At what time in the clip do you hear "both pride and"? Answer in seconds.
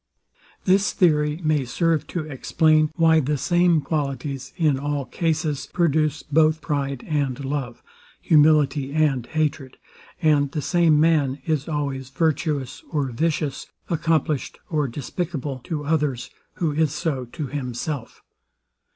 6.23-7.45